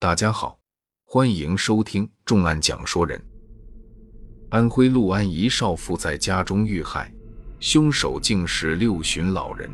[0.00, 0.60] 大家好，
[1.04, 3.20] 欢迎收听重案讲说人。
[4.48, 7.12] 安徽六安一少妇在家中遇害，
[7.58, 9.68] 凶手竟是六旬老人。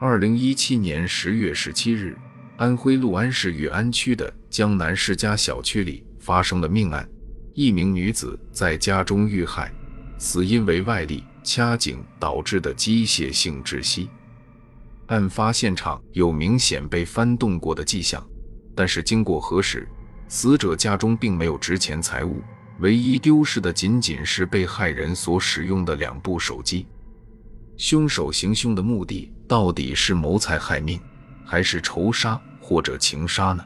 [0.00, 2.18] 二零一七年十月十七日，
[2.56, 7.08] 安徽六安市裕安区的江南世家小区里发生了命案，
[7.54, 9.72] 一名女子在家中遇害，
[10.18, 14.10] 死因为外力掐颈导致的机械性窒息。
[15.06, 18.28] 案发现场有明显被翻动过的迹象，
[18.80, 19.86] 但是经过核实，
[20.26, 22.42] 死者家中并没有值钱财物，
[22.78, 26.86] 唯一丢失的仅仅是被害人所使用的两部手机。
[27.76, 30.98] 凶手行凶的目的到底是谋财害命，
[31.44, 33.62] 还是仇杀或者情杀呢？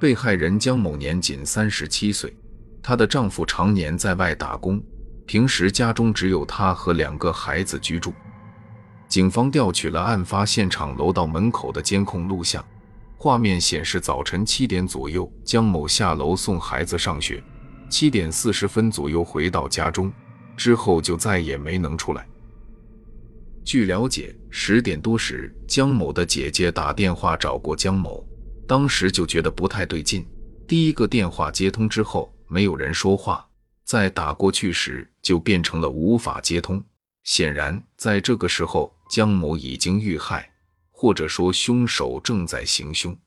[0.00, 2.34] 被害人江某年仅三十七岁，
[2.82, 4.82] 她的丈夫常年在外打工，
[5.26, 8.14] 平时家中只有她和两个孩子居住。
[9.06, 12.64] 警方调取了案发现场楼道门口的监控录像，
[13.22, 17.40] 画面显示早晨七点左右，江某下楼送孩子上学，
[17.88, 20.12] 七点四十分左右回到家中，
[20.56, 22.26] 之后就再也没能出来。
[23.64, 28.26] 据了解，十点多时，江某的姐姐打电话找过江某，
[28.66, 30.26] 当时就觉得不太对劲。
[30.66, 33.46] 第一个电话接通之后，没有人说话，
[33.84, 36.82] 再打过去时就变成了无法接通。
[37.22, 38.92] 显然，在这个时候。
[39.12, 40.50] 江某已经遇害，
[41.02, 43.18] 或者说凶手正在行凶。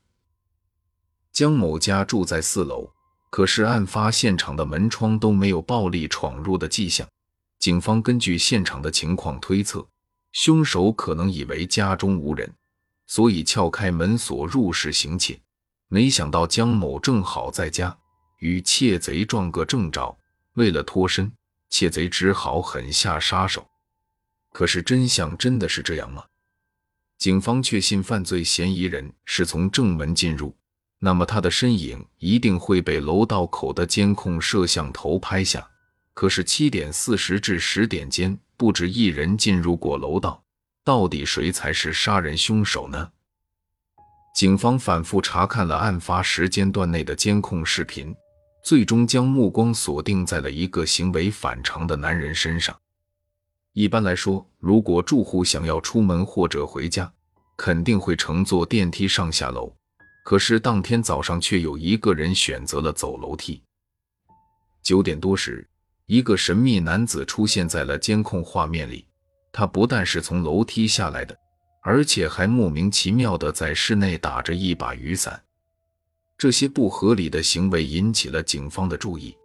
[1.30, 2.90] 江某家住在四楼，
[3.28, 7.06] 可是案发现场的门窗都没有暴力闯入的迹象。
[7.58, 9.86] 警方根据现场的情况推测，
[10.32, 12.50] 凶手可能以为家中无人，
[13.08, 15.38] 所以撬开门锁入室行窃。
[15.88, 17.94] 没想到江某正好在家，
[18.38, 20.16] 与窃贼撞个正着。
[20.54, 21.30] 为了脱身，
[21.68, 23.68] 窃贼只好狠下杀手。
[24.50, 26.24] 可是真相真的是这样吗？
[27.18, 30.54] 警方确信犯罪嫌疑人是从正门进入，
[30.98, 35.66] 那么他的身影一定会被楼道口的监控摄像头拍下。
[36.12, 40.42] 可是七点四十至十点间，不止一人进入过楼道，
[40.84, 43.10] 到底谁才是杀人凶手呢？
[44.34, 48.14] 警方反复查看了案发时间段内的监控视频，
[48.62, 52.74] 最终将目光锁定在了一个行为反常的男人身上。
[53.76, 57.12] 一般来说，如果住户想要出门或者回家，
[57.58, 59.70] 肯定会乘坐电梯上下楼。
[60.24, 63.62] 可是当天早上却有一个人选择了走楼梯。
[64.82, 65.68] 九点多时，
[66.06, 69.06] 一个神秘男子出现在了监控画面里。
[69.52, 71.36] 他不但是从楼梯下来的，
[71.82, 75.38] 而且还莫名其妙的在室内打着一把雨伞。
[76.38, 79.36] 这些不合理的行为引起了警方的注意。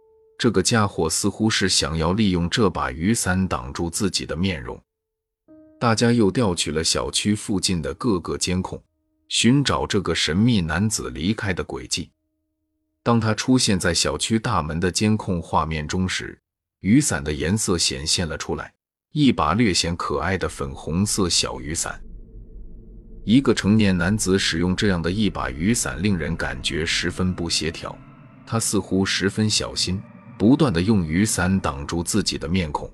[0.42, 4.76] 这个家伙似乎是想要利用这把雨伞挡住自己的面容。
[5.78, 8.82] 大家又调取了小区附近的各个监控，
[9.28, 12.10] 寻找这个神秘男子离开的轨迹。
[13.04, 16.36] 当他出现在小区大门的监控画面中时，
[16.80, 18.74] 雨伞的颜色显现了出来，
[19.12, 22.02] 一把略显可爱的粉红色小雨伞。
[23.24, 27.96] 一个成年男子使用这样的一把雨伞，令人感觉十分不协调。
[28.44, 30.02] 他似乎十分小心。
[30.42, 32.92] 不断的用雨伞挡住自己的面孔。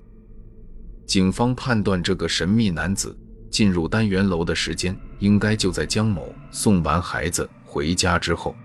[1.07, 3.17] 警方判断，这个神秘男子
[3.49, 8.55] 进入单元楼的时间应该就在江某送完孩子回家之后。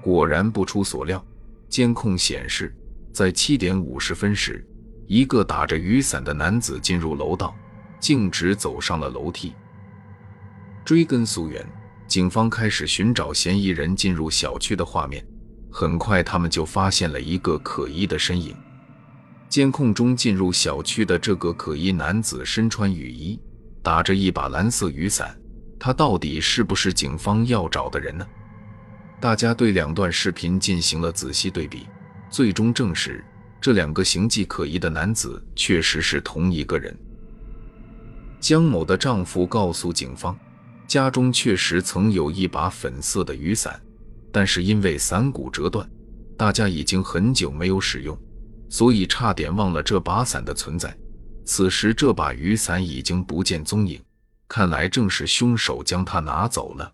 [0.00, 1.20] 果然不出所料，
[1.68, 2.72] 监控显示，
[3.12, 4.64] 在七点五十分时，
[5.08, 7.52] 一个打着雨伞的男子进入楼道，
[7.98, 9.52] 径直走上了楼梯。
[10.84, 11.66] 追根溯源，
[12.06, 15.26] 警方开始寻找嫌疑人进入小区的画面。
[15.70, 18.54] 很快，他们就发现了一个可疑的身影。
[19.48, 23.40] 监控中进入小区的这个可疑男子身穿雨衣，
[23.82, 25.34] 打着一把蓝色雨伞。
[25.78, 28.26] 他到底是不是警方要找的人呢？
[29.20, 31.86] 大家对两段视频进行了仔细对比，
[32.28, 33.24] 最终证实
[33.60, 36.96] 这两个形迹可疑的男子确实是同一个人。
[38.40, 40.38] 江某的丈夫告诉警方，
[40.86, 43.80] 家中确实曾有一把粉色的雨伞。
[44.38, 45.90] 但是因为伞骨折断，
[46.36, 48.16] 大家已经很久没有使用，
[48.70, 50.96] 所以差点忘了这把伞的存在。
[51.44, 54.00] 此时这把雨伞已经不见踪影，
[54.46, 56.92] 看来正是凶手将它拿走了。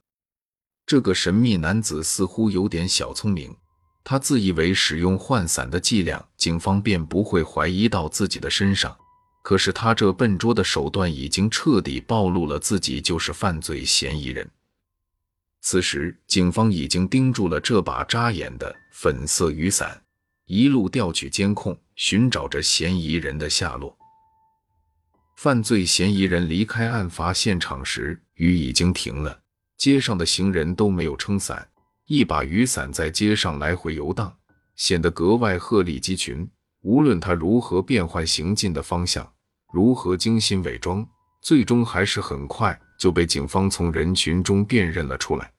[0.87, 3.55] 这个神秘男子似乎有点小聪明，
[4.03, 8.97] 他自以为使用换伞的伎俩，警方便不会怀疑到自己的身上。
[9.43, 14.51] 可是他这笨拙的手段已经彻底暴露了自己就是犯罪嫌疑人。
[15.67, 19.99] 此时，警方已经盯住了这把扎眼的粉色雨伞，
[20.45, 23.97] 一路调取监控，寻找着嫌疑人的下落。
[25.39, 29.41] 犯罪嫌疑人离开案发现场时，雨已经停了，
[29.79, 31.67] 街上的行人都没有撑伞，
[32.09, 34.37] 一把雨伞在街上来回游荡，
[34.77, 36.47] 显得格外鹤立鸡群。
[36.83, 39.27] 无论他如何变换行进的方向，
[39.73, 41.09] 如何精心伪装，
[41.41, 45.51] 最终还是很快就被警方从人群中辨认了出来。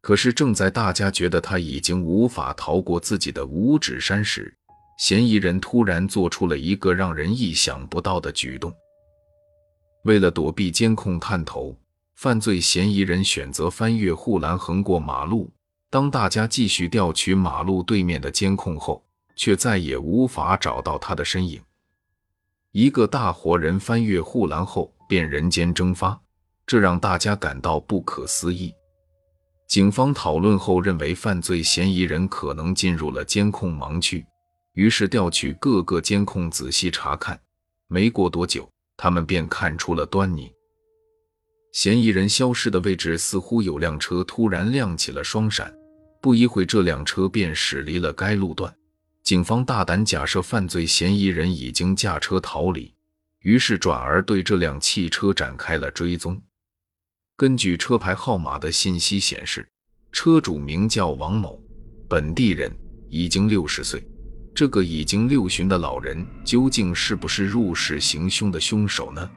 [0.00, 4.56] 可是，正在大家觉得他已经无法逃过自己的五指山时，
[4.98, 8.72] 嫌疑人突然做出了一个让人意想不到的举动。
[10.04, 11.76] 为了躲避监控探头，
[12.14, 15.50] 犯罪嫌疑人选择翻越护栏横过马路。
[15.90, 19.04] 当大家继续调取马路对面的监控后，
[19.36, 21.60] 却再也无法找到他的身影。
[22.72, 26.18] 一个大活人翻越护栏后便人间蒸发，
[26.66, 28.72] 这让大家感到不可思议。
[29.70, 34.26] 警方讨论后认为，犯罪嫌疑人可能进入了监控盲区，
[34.72, 37.40] 于是调取各个监控仔细查看。
[37.86, 40.50] 没过多久，他们便看出了端倪。
[41.72, 45.72] 嫌疑人消失的位置似乎有辆车突然亮起了双闪，
[46.20, 48.74] 不一会，这辆车便驶离了该路段。
[49.22, 52.92] 警方大胆假设犯罪嫌疑人已经驾车逃离，
[53.42, 56.42] 于是转而对这辆汽车展开了追踪。
[57.40, 59.66] 根据车牌号码的信息显示，
[60.12, 61.58] 车主名叫王某，
[62.06, 62.70] 本地人，
[63.08, 64.06] 已经六十岁。
[64.54, 69.30] 这个已经六旬的老人究竟是不是入室行凶的凶手呢？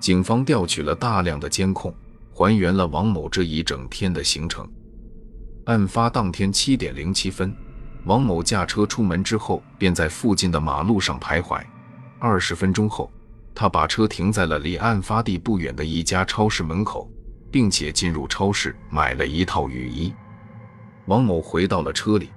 [0.00, 1.94] 警方调取了大量的监控，
[2.32, 4.66] 还原了王某这一整天的行程。
[5.66, 7.54] 案发当天七点零七分。
[8.06, 11.62] 王某驾车出门之后，便在附近的马路上徘徊。
[12.18, 13.12] 二十分钟后，
[13.60, 17.10] 他把车停在了离案发地不远的一家超市门口，
[17.50, 20.14] 并且进入超市买了一套雨衣。
[21.06, 22.30] 王某回到了车里，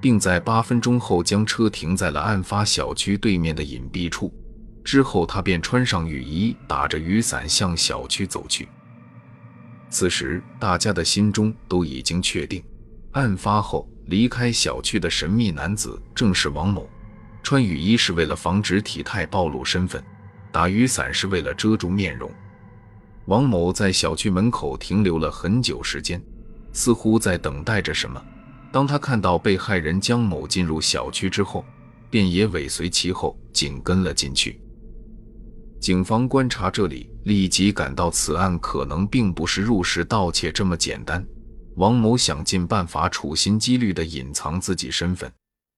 [0.00, 4.32] 并在八分钟后将车停在了案发小区对面的隐蔽处。
[4.84, 8.68] 之后，他便穿上雨衣，打着雨伞向小区走去。
[9.90, 12.62] 此时，大家的心中都已经确定，
[13.10, 13.88] 案发后。
[14.06, 16.88] 离开小区的神秘男子正是王某，
[17.42, 20.02] 穿雨衣是为了防止体态暴露身份，
[20.50, 22.30] 打雨伞是为了遮住面容。
[23.26, 26.22] 王某在小区门口停留了很久时间，
[26.72, 28.22] 似乎在等待着什么。
[28.70, 31.64] 当他看到被害人江某进入小区之后，
[32.10, 34.60] 便也尾随其后，紧跟了进去。
[35.80, 41.24] 警方观察这里，立即感到此案可能并不是入室盗窃这么简单。
[41.76, 45.30] 王某想尽办法，处心积虑地隐藏自己身份，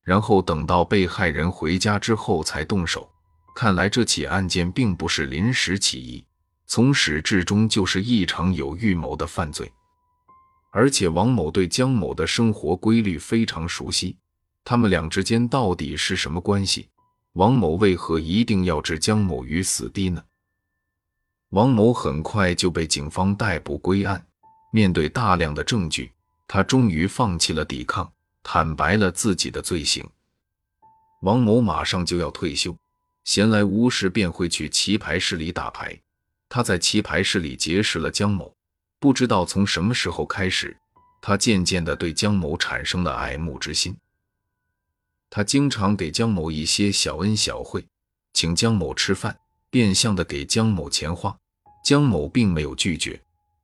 [0.04, 3.08] 然后等到被害人回家之后才动手。
[3.54, 6.24] 看来这起案件并不是临时起意，
[6.66, 9.70] 从始至终就是一场有预谋的犯罪。
[10.70, 14.16] 而且王某对江某的生活规律非常熟悉，
[14.64, 16.88] 他们俩之间到底是什么关系？
[17.34, 20.22] 王某为何一定要置江某于死地呢？
[21.50, 24.24] 王某很快就被警方逮捕归案。
[24.72, 26.12] 面对大量的证据，
[26.46, 28.08] 他终于放弃了抵抗，
[28.44, 30.08] 坦白了自己的罪行。
[31.22, 32.76] 王某马上就要退休，
[33.24, 35.98] 闲来无事便会去棋牌室里打牌。
[36.48, 38.54] 他在棋牌室里结识了江某，
[38.98, 40.76] 不知道从什么时候开始，
[41.22, 43.96] 他渐渐地对江某产生了爱慕之心。
[45.28, 47.86] 他经常给江某一些小恩小惠，
[48.32, 49.38] 请江某吃饭，
[49.70, 51.36] 变相的给江某钱花。
[51.84, 53.20] 江某并没有拒绝。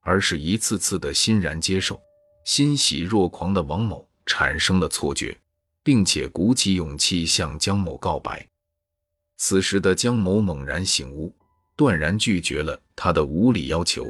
[0.09, 2.01] 而是一次次的欣然接受，
[2.45, 5.37] 欣喜若狂的王某产生了错觉，
[5.83, 8.47] 并且鼓起勇气向江某告白。
[9.37, 11.35] 此时的江某猛然醒悟，
[11.77, 14.07] 断然拒绝了他的无理要求。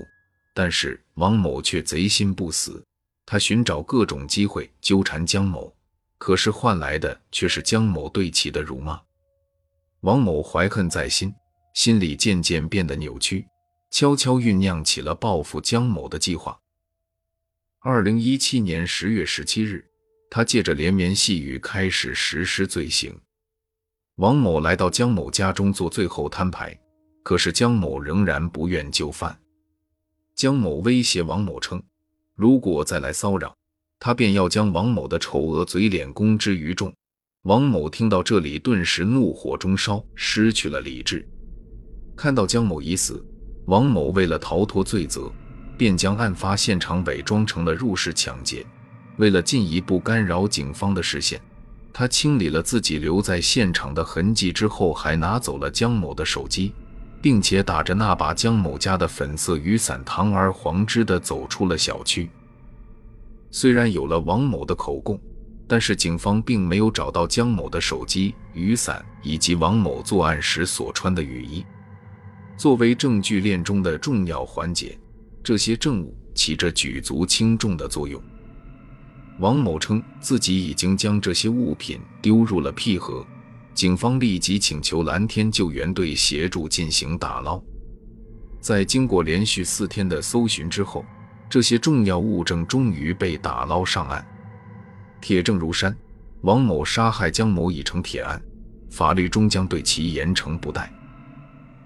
[0.54, 2.82] 但是王某却贼心不死，
[3.26, 5.74] 他寻找各种机会纠缠江某，
[6.16, 9.00] 可是换来的却是江某对其的辱骂。
[10.00, 11.34] 王某怀恨在心，
[11.74, 13.46] 心里渐渐变得扭曲。
[13.90, 16.58] 悄悄酝酿起了报复江某的计划。
[17.80, 19.84] 二零一七年十月十七日，
[20.30, 23.18] 他借着连绵细雨开始实施罪行。
[24.16, 26.74] 王某来到江某家中做最后摊牌，
[27.22, 29.38] 可是江某仍然不愿就范。
[30.34, 31.82] 江某威胁王某称，
[32.34, 33.54] 如果再来骚扰，
[34.00, 36.90] 他便要将王某的丑恶嘴脸公之于众。
[37.42, 41.28] 王某听到这里，顿时怒火中烧，失去了理智。
[42.16, 43.22] 看到江某已死。
[43.66, 45.30] 王某为了逃脱罪责，
[45.76, 48.64] 便将案发现场伪装成了入室抢劫。
[49.18, 51.38] 为了进一步干扰警方的视线，
[51.98, 56.74] 他清理了自己留在现场的痕迹之后，还拿走了江某的手机，
[57.22, 62.28] 并且打着那把江某家的粉色雨伞，堂而皇之地走出了小区。
[63.50, 65.18] 虽然有了王某的口供，
[65.66, 71.64] 但是警方并没有找到江某的手机、雨伞以及王某作案时所穿的雨衣。
[72.58, 74.98] 作为证据链中的重要环节，
[75.42, 78.22] 这些证物起着举足轻重的作用。
[79.38, 83.26] 王某称自己已经将这些物品丢入了僻河，
[83.74, 87.62] 警方立即请求蓝天救援队协助进行打捞。
[88.60, 91.04] 在经过连续四天的搜寻之后，
[91.50, 94.26] 这些重要物证终于被打捞上岸。
[95.20, 95.94] 铁证如山，
[96.40, 98.40] 王某杀害江某已成铁案，
[98.90, 100.90] 法律终将对其严惩不贷。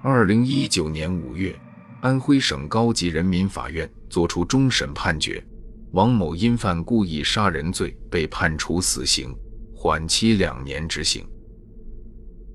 [0.03, 1.55] 二零一九年五月，
[2.01, 5.45] 安徽省高级人民法院作出终审判决，
[5.93, 9.37] 王某因犯故意杀人罪被判处死刑，
[9.75, 11.29] 缓期两年执行。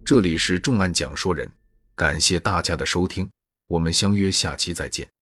[0.06, 1.50] 这里是重案讲说人，
[1.96, 3.30] 感谢大家的收听。
[3.68, 5.15] 我们相约下期再见。